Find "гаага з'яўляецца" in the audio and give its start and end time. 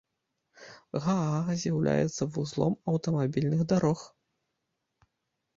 1.03-2.27